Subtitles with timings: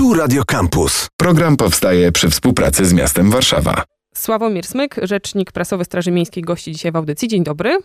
[0.00, 1.08] Tu Radio Campus.
[1.16, 3.84] Program powstaje przy współpracy z miastem Warszawa.
[4.14, 7.28] Sławomir Smyk, rzecznik prasowy Straży Miejskiej, gości dzisiaj w audycji.
[7.28, 7.78] Dzień dobry.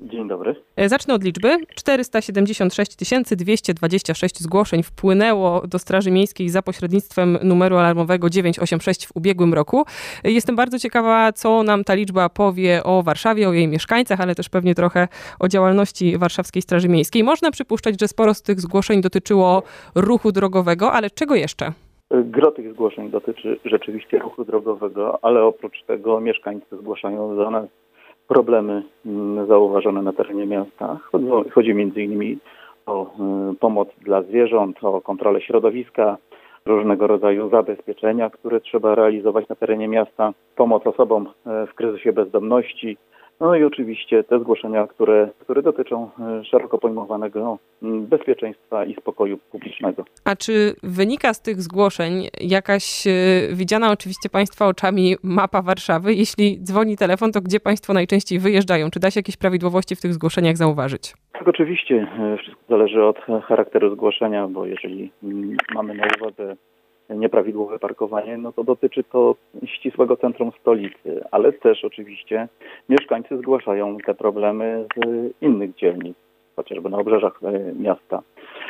[0.00, 0.54] Dzień dobry.
[0.76, 1.56] E, zacznę od liczby.
[1.74, 9.84] 476 226 zgłoszeń wpłynęło do Straży Miejskiej za pośrednictwem numeru alarmowego 986 w ubiegłym roku.
[10.24, 14.34] E, jestem bardzo ciekawa, co nam ta liczba powie o Warszawie, o jej mieszkańcach, ale
[14.34, 15.08] też pewnie trochę
[15.40, 17.24] o działalności Warszawskiej Straży Miejskiej.
[17.24, 19.62] Można przypuszczać, że sporo z tych zgłoszeń dotyczyło
[19.94, 21.72] ruchu drogowego, ale czego jeszcze?
[22.10, 27.68] Gro tych zgłoszeń dotyczy rzeczywiście ruchu drogowego, ale oprócz tego mieszkańcy zgłaszają do nas
[28.28, 30.98] problemy mm, zauważone na terenie miasta.
[31.54, 32.38] Chodzi m.in.
[32.86, 33.06] o
[33.52, 36.16] y, pomoc dla zwierząt, o kontrolę środowiska,
[36.66, 42.96] różnego rodzaju zabezpieczenia, które trzeba realizować na terenie miasta, pomoc osobom y, w kryzysie bezdomności,
[43.40, 50.04] no i oczywiście te zgłoszenia, które, które dotyczą e, szeroko pojmowanego bezpieczeństwa i spokoju publicznego.
[50.24, 53.10] A czy wynika z tych zgłoszeń jakaś e,
[53.52, 56.14] widziana oczywiście Państwa oczami mapa Warszawy?
[56.14, 58.90] Jeśli dzwoni telefon, to gdzie Państwo najczęściej wyjeżdżają?
[58.90, 61.14] Czy da się jakieś prawidłowości w tych zgłoszeniach zauważyć?
[61.32, 62.06] Tak, oczywiście.
[62.18, 65.12] E, wszystko zależy od charakteru zgłoszenia, bo jeżeli
[65.74, 66.56] mamy na uwadze
[67.14, 72.48] nieprawidłowe parkowanie, no to dotyczy to ścisłego centrum stolicy, ale też oczywiście
[72.88, 76.16] mieszkańcy zgłaszają te problemy z innych dzielnic,
[76.56, 78.22] chociażby na obrzeżach e, miasta.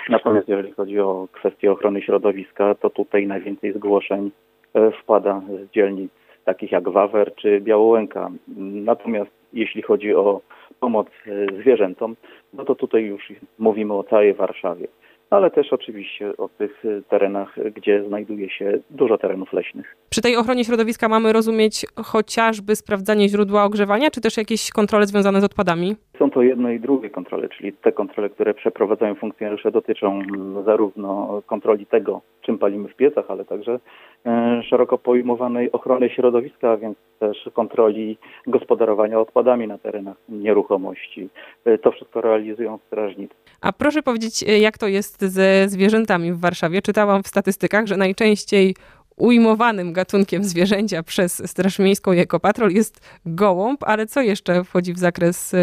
[0.08, 4.30] Natomiast jeżeli chodzi o kwestię ochrony środowiska, to tutaj najwięcej zgłoszeń
[4.74, 6.12] e, wpada z dzielnic
[6.44, 8.30] takich jak Wawer czy Białołęka.
[8.58, 10.40] Natomiast jeśli chodzi o
[10.80, 12.16] pomoc e, zwierzętom,
[12.52, 14.86] no to tutaj już mówimy o całej Warszawie
[15.32, 19.96] ale też oczywiście o tych y, terenach, gdzie znajduje się dużo terenów leśnych.
[20.10, 25.40] Przy tej ochronie środowiska mamy rozumieć chociażby sprawdzanie źródła ogrzewania, czy też jakieś kontrole związane
[25.40, 25.96] z odpadami?
[26.18, 31.42] Są to jedno i drugie kontrole, czyli te kontrole, które przeprowadzają funkcjonariusze dotyczą mm, zarówno
[31.46, 33.78] kontroli tego, czym palimy w piecach, ale także
[34.26, 41.28] e, szeroko pojmowanej ochrony środowiska, więc też kontroli gospodarowania odpadami na terenach nieruchomości.
[41.64, 43.34] E, to wszystko realizują strażnicy.
[43.60, 46.82] A proszę powiedzieć, e, jak to jest ze zwierzętami w Warszawie?
[46.82, 48.74] Czytałam w statystykach, że najczęściej
[49.22, 54.98] ujmowanym gatunkiem zwierzęcia przez Straż Miejską i Ekopatrol jest gołąb, ale co jeszcze wchodzi w
[54.98, 55.58] zakres y,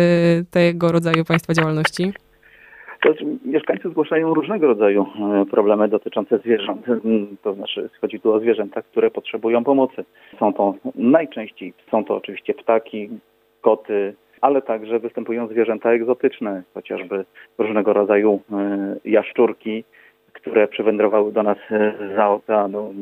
[0.51, 2.13] tego rodzaju państwa działalności?
[3.01, 3.13] To
[3.45, 5.05] mieszkańcy zgłaszają różnego rodzaju
[5.41, 6.85] e, problemy dotyczące zwierząt.
[7.43, 10.05] To znaczy chodzi tu o zwierzęta, które potrzebują pomocy.
[10.39, 13.09] Są to najczęściej, są to oczywiście ptaki,
[13.61, 17.25] koty, ale także występują zwierzęta egzotyczne, chociażby
[17.57, 19.83] różnego rodzaju e, jaszczurki,
[20.41, 21.57] które przywędrowały do nas
[22.15, 22.93] z oceanu,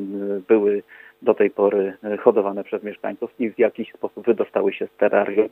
[0.48, 0.84] były
[1.22, 5.50] do tej pory hodowane przez mieszkańców i w jakiś sposób wydostały się z terrarium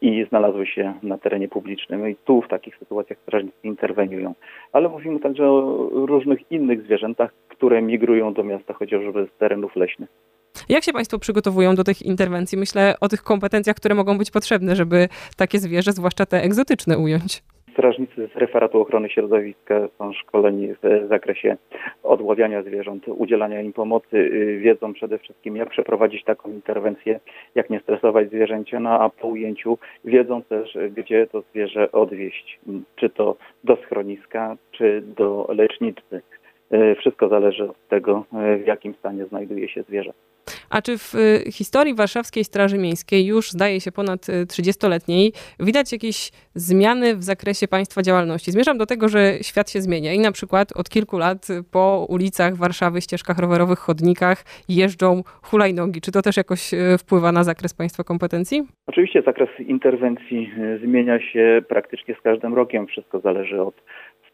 [0.00, 2.08] i znalazły się na terenie publicznym.
[2.10, 4.34] I tu w takich sytuacjach strażnicy interweniują.
[4.72, 10.10] Ale mówimy także o różnych innych zwierzętach, które migrują do miasta chociażby z terenów leśnych.
[10.68, 12.58] Jak się Państwo przygotowują do tych interwencji?
[12.58, 17.42] Myślę o tych kompetencjach, które mogą być potrzebne, żeby takie zwierzę, zwłaszcza te egzotyczne, ująć.
[17.76, 21.56] Strażnicy z referatu ochrony środowiska są szkoleni w zakresie
[22.02, 27.20] odławiania zwierząt, udzielania im pomocy, y, wiedzą przede wszystkim jak przeprowadzić taką interwencję,
[27.54, 32.58] jak nie stresować zwierzęcia, no a po ujęciu wiedzą też gdzie to zwierzę odwieźć,
[32.96, 36.22] czy to do schroniska, czy do lecznicy.
[36.72, 40.12] Y, wszystko zależy od tego, y, w jakim stanie znajduje się zwierzę.
[40.70, 45.92] A czy w y, historii Warszawskiej Straży Miejskiej, już zdaje się ponad 30-letniej, y, widać
[45.92, 48.52] jakieś zmiany w zakresie państwa działalności?
[48.52, 52.56] Zmierzam do tego, że świat się zmienia i na przykład od kilku lat po ulicach
[52.56, 56.00] Warszawy, ścieżkach rowerowych, chodnikach jeżdżą hulajnogi.
[56.00, 58.75] Czy to też jakoś y, wpływa na zakres państwa kompetencji?
[58.86, 60.50] Oczywiście zakres interwencji
[60.82, 62.86] zmienia się praktycznie z każdym rokiem.
[62.86, 63.74] Wszystko zależy od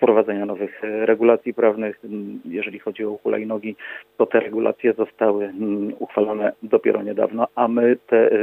[0.02, 2.00] wprowadzenia nowych e, regulacji prawnych.
[2.04, 3.76] Mm, jeżeli chodzi o hulajnogi,
[4.16, 8.38] to te regulacje zostały mm, uchwalone dopiero niedawno, a my te e,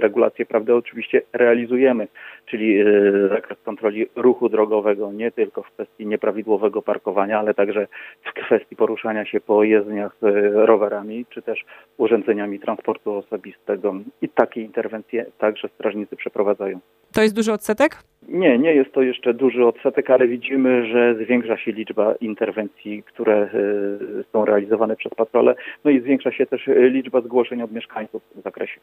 [0.00, 2.08] regulacje prawne oczywiście realizujemy,
[2.46, 2.84] czyli
[3.28, 7.86] zakres kontroli ruchu drogowego nie tylko w kwestii nieprawidłowego parkowania, ale także
[8.22, 10.16] w kwestii poruszania się po jezdniach
[10.52, 11.64] rowerami, czy też
[11.96, 13.94] urządzeniami transportu osobistego.
[14.22, 16.80] I takie interwencje także strażnicy przeprowadzają.
[17.12, 17.98] To jest duży odsetek?
[18.28, 23.34] Nie, nie jest to jeszcze duży odsetek, ale widzimy, że zwiększa się liczba interwencji, które
[23.42, 23.50] e,
[24.32, 25.54] są realizowane przez patrole,
[25.84, 28.80] no i zwiększa się też liczba zgłoszeń od mieszkańców w zakresie.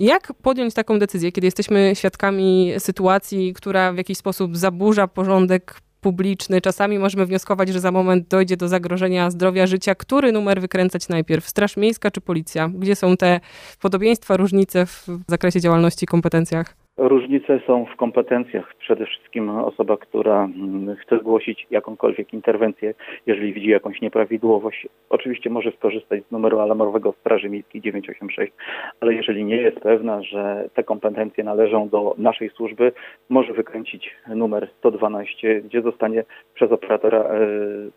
[0.00, 5.74] Jak podjąć taką decyzję, kiedy jesteśmy świadkami sytuacji, która w jakiś sposób zaburza porządek
[6.06, 6.60] publiczny.
[6.60, 9.94] Czasami możemy wnioskować, że za moment dojdzie do zagrożenia zdrowia życia.
[9.94, 11.48] Który numer wykręcać najpierw?
[11.48, 12.68] Straż Miejska czy Policja?
[12.68, 13.40] Gdzie są te
[13.80, 16.85] podobieństwa, różnice w zakresie działalności i kompetencjach?
[16.98, 18.74] Różnice są w kompetencjach.
[18.74, 22.94] Przede wszystkim osoba, która mm, chce zgłosić jakąkolwiek interwencję,
[23.26, 28.52] jeżeli widzi jakąś nieprawidłowość, oczywiście może skorzystać z numeru alarmowego Straży Miejskiej 986,
[29.00, 32.92] ale jeżeli nie jest pewna, że te kompetencje należą do naszej służby,
[33.28, 37.48] może wykręcić numer 112, gdzie zostanie przez operatora e,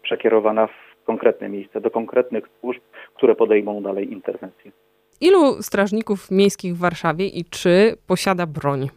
[0.02, 2.82] przekierowana w konkretne miejsce, do konkretnych służb,
[3.14, 4.72] które podejmą dalej interwencję.
[5.22, 8.90] Ilu strażników miejskich w Warszawie i czy posiada broń?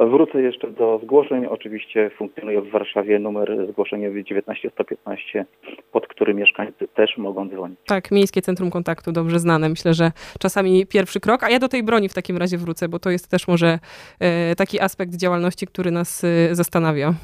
[0.00, 1.46] Wrócę jeszcze do zgłoszeń.
[1.46, 5.44] Oczywiście funkcjonuje w Warszawie numer zgłoszeniowy 19115,
[5.92, 7.78] pod który mieszkańcy też mogą dzwonić.
[7.86, 9.68] Tak, Miejskie Centrum Kontaktu, dobrze znane.
[9.68, 11.42] Myślę, że czasami pierwszy krok.
[11.42, 13.78] A ja do tej broni w takim razie wrócę, bo to jest też może
[14.20, 17.14] e, taki aspekt działalności, który nas e, zastanawia.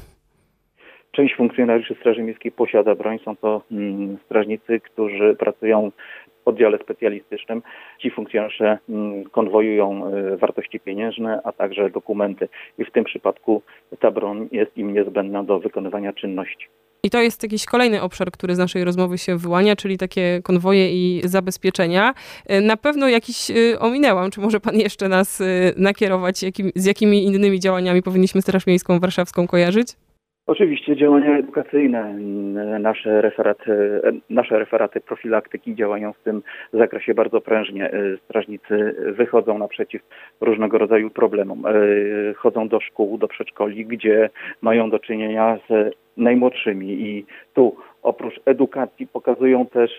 [1.11, 3.19] Część funkcjonariuszy Straży Miejskiej posiada broń.
[3.25, 5.91] Są to mm, strażnicy, którzy pracują
[6.45, 7.61] oddziale specjalistycznym.
[7.99, 13.61] Ci funkcjonariusze mm, konwojują y, wartości pieniężne, a także dokumenty i w tym przypadku
[13.99, 16.67] ta broń jest im niezbędna do wykonywania czynności.
[17.03, 20.91] I to jest jakiś kolejny obszar, który z naszej rozmowy się wyłania, czyli takie konwoje
[20.91, 22.13] i zabezpieczenia.
[22.51, 24.31] Y, na pewno jakiś y, ominęłam.
[24.31, 25.43] Czy może pan jeszcze nas
[25.77, 29.87] nakierować, jakim, z jakimi innymi działaniami powinniśmy Straż Miejską Warszawską kojarzyć?
[30.51, 32.13] Oczywiście działania edukacyjne,
[32.79, 36.41] nasze referaty, nasze referaty profilaktyki działają w tym
[36.73, 37.91] zakresie bardzo prężnie.
[38.23, 40.01] Strażnicy wychodzą naprzeciw
[40.41, 41.63] różnego rodzaju problemom.
[42.35, 44.29] Chodzą do szkół, do przedszkoli, gdzie
[44.61, 49.97] mają do czynienia z najmłodszymi i tu oprócz edukacji pokazują też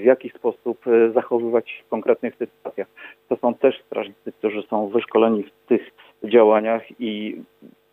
[0.00, 0.84] w jaki sposób
[1.14, 2.88] zachowywać się w konkretnych sytuacjach.
[3.28, 5.90] To są też strażnicy, którzy są wyszkoleni w tych
[6.24, 7.36] działaniach i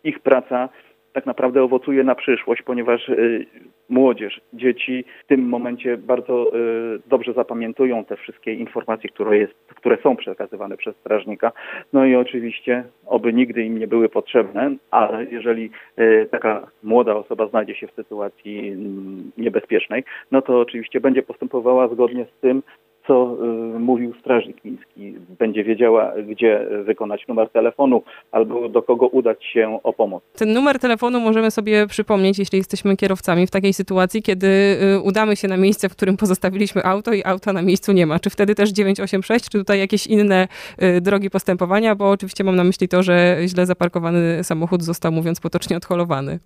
[0.04, 0.68] ich praca
[1.16, 3.46] tak naprawdę owocuje na przyszłość, ponieważ y,
[3.88, 9.98] młodzież, dzieci w tym momencie bardzo y, dobrze zapamiętują te wszystkie informacje, które, jest, które
[10.02, 11.52] są przekazywane przez strażnika.
[11.92, 17.46] No i oczywiście, oby nigdy im nie były potrzebne, ale jeżeli y, taka młoda osoba
[17.46, 22.62] znajdzie się w sytuacji mm, niebezpiecznej, no to oczywiście będzie postępowała zgodnie z tym,
[23.06, 23.36] co
[23.76, 25.14] y, mówił strażnik miejski.
[25.38, 30.22] Będzie wiedziała, gdzie wykonać numer telefonu albo do kogo udać się o pomoc.
[30.38, 35.36] Ten numer telefonu możemy sobie przypomnieć, jeśli jesteśmy kierowcami w takiej sytuacji, kiedy y, udamy
[35.36, 38.18] się na miejsce, w którym pozostawiliśmy auto i auta na miejscu nie ma.
[38.18, 40.48] Czy wtedy też 986, czy tutaj jakieś inne
[40.82, 45.40] y, drogi postępowania, bo oczywiście mam na myśli to, że źle zaparkowany samochód został, mówiąc
[45.40, 46.38] potocznie, odholowany.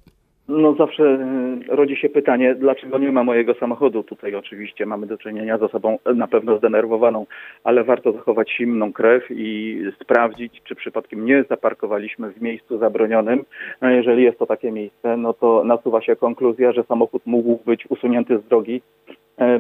[0.50, 4.02] No zawsze e, rodzi się pytanie, dlaczego nie ma mojego samochodu.
[4.02, 7.26] Tutaj oczywiście mamy do czynienia z osobą na pewno zdenerwowaną,
[7.64, 13.44] ale warto zachować zimną krew i sprawdzić, czy przypadkiem nie zaparkowaliśmy w miejscu zabronionym.
[13.80, 17.86] No jeżeli jest to takie miejsce, no to nasuwa się konkluzja, że samochód mógł być
[17.90, 18.82] usunięty z drogi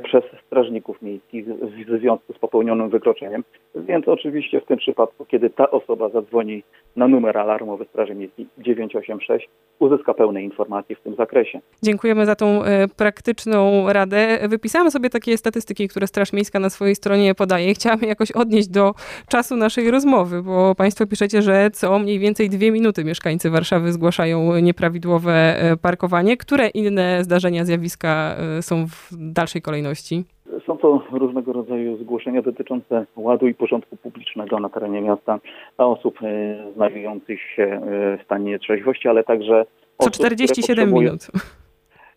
[0.04, 3.44] przez strażników miejskich w związku z popełnionym wykroczeniem.
[3.74, 6.62] Więc oczywiście w tym przypadku, kiedy ta osoba zadzwoni
[6.96, 9.48] na numer alarmowy Straży Miejskiej 986,
[9.78, 11.60] uzyska pełne informacje w tym zakresie.
[11.82, 14.38] Dziękujemy za tą e, praktyczną radę.
[14.48, 17.74] Wypisałam sobie takie statystyki, które Straż Miejska na swojej stronie podaje.
[17.74, 18.92] Chciałam jakoś odnieść do
[19.28, 24.56] czasu naszej rozmowy, bo Państwo piszecie, że co mniej więcej dwie minuty mieszkańcy Warszawy zgłaszają
[24.56, 26.36] nieprawidłowe e, parkowanie.
[26.36, 29.69] Które inne zdarzenia, zjawiska są w dalszej kolejności?
[29.70, 30.24] Kolejności?
[30.66, 35.38] Są to różnego rodzaju zgłoszenia dotyczące ładu i porządku publicznego na terenie miasta
[35.76, 39.66] dla osób e, znajdujących się e, w stanie trzeźwości, ale także.
[39.98, 41.30] Co 47 minut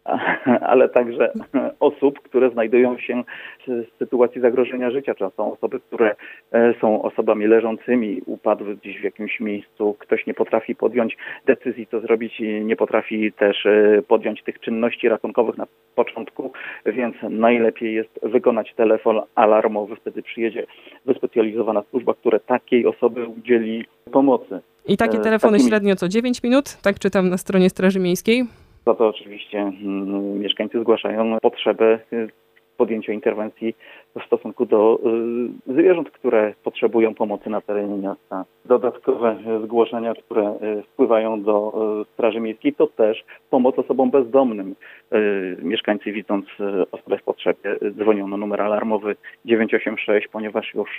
[0.71, 1.31] ale także
[1.79, 3.23] osób, które znajdują się
[3.67, 5.15] w sytuacji zagrożenia życia.
[5.15, 6.15] To są osoby, które
[6.51, 11.99] e, są osobami leżącymi, upadły gdzieś w jakimś miejscu, ktoś nie potrafi podjąć decyzji, co
[11.99, 16.51] zrobić, nie potrafi też e, podjąć tych czynności ratunkowych na początku,
[16.85, 20.65] więc najlepiej jest wykonać telefon alarmowy, wtedy przyjedzie
[21.05, 24.59] wyspecjalizowana służba, która takiej osoby udzieli pomocy.
[24.87, 25.69] I takie e, telefony Takimi...
[25.69, 28.43] średnio co 9 minut, tak czytam na stronie Straży Miejskiej?
[28.85, 32.29] Za to oczywiście mm, mieszkańcy zgłaszają potrzebę y,
[32.77, 33.75] podjęcia interwencji
[34.19, 34.99] w stosunku do
[35.67, 38.45] y, zwierząt, które potrzebują pomocy na terenie miasta.
[38.65, 41.73] Dodatkowe zgłoszenia, które y, wpływają do
[42.13, 44.75] Straży Miejskiej, to też pomoc osobom bezdomnym.
[45.61, 46.45] Mieszkańcy widząc
[46.91, 50.89] osobę w potrzebie dzwonią na numer alarmowy 986, ponieważ już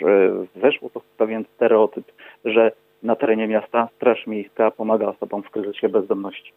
[0.57, 2.13] weszło to w pewien stereotyp,
[2.45, 2.73] że
[3.03, 6.53] na terenie miasta Straż Miejska pomaga osobom w kryzysie bezdomności.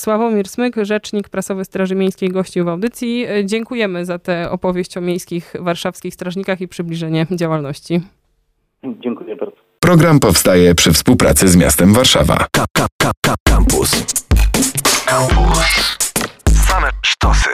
[0.00, 3.26] Sławomir Smyk, rzecznik prasowy Straży Miejskiej, gościł w audycji.
[3.44, 8.00] Dziękujemy za tę opowieść o miejskich warszawskich strażnikach i przybliżenie działalności.
[8.84, 9.56] Dziękuję bardzo.
[9.80, 12.46] Program powstaje przy współpracy z miastem Warszawa.
[13.48, 13.90] Campus.
[15.06, 15.98] Campus.
[16.68, 17.50] Same sztosy.